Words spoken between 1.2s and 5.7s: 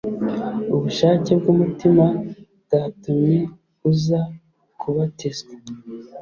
bw’umutima bwatumye uza kubatizwa?